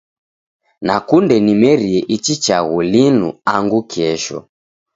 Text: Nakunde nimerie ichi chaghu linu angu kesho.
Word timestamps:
Nakunde 0.85 1.35
nimerie 1.45 1.99
ichi 2.15 2.35
chaghu 2.43 2.79
linu 2.91 3.27
angu 3.53 3.79
kesho. 3.91 4.39